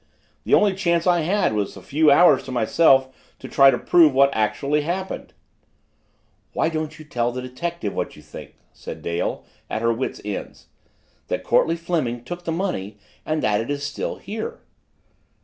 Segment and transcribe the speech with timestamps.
[0.45, 4.15] The only chance I had was a few hours to myself to try to prove
[4.15, 5.31] what actually happened."
[6.53, 10.61] "Why don't you tell the detective what you think?" said Dale at her wits' end.
[11.27, 14.61] "That Courtleigh Fleming took the money and that it is still here?"